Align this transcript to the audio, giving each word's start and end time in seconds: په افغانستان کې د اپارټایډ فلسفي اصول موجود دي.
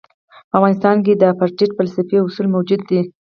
په 0.49 0.53
افغانستان 0.59 0.97
کې 1.05 1.13
د 1.15 1.23
اپارټایډ 1.33 1.71
فلسفي 1.77 2.17
اصول 2.21 2.47
موجود 2.55 2.81
دي. 2.89 3.01